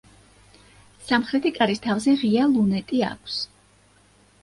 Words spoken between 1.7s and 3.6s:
თავზე ღია ლუნეტი აქვს.